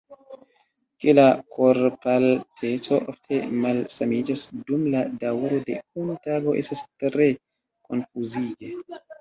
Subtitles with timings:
[1.03, 1.25] Ke la
[1.57, 7.31] korpalteco ofte malsamiĝas dum la daŭro de unu tago estas tre
[7.93, 8.77] konfuzige.